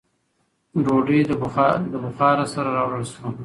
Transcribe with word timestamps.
ډوډۍ 0.83 1.19
له 1.93 1.99
بخاره 2.13 2.45
سره 2.53 2.69
راوړل 2.77 3.05
شوه. 3.13 3.29